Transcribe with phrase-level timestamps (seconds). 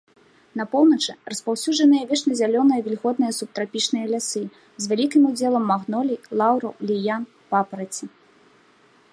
[0.59, 4.43] На поўначы распаўсюджаныя вечназялёныя вільготныя субтрапічныя лясы
[4.85, 8.05] з вялікім удзелам магнолій, лаўраў, ліян, папараці.